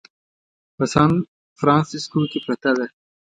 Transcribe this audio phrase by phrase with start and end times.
[0.77, 1.11] په سان
[1.59, 2.85] فرانسیسکو کې پرته ده.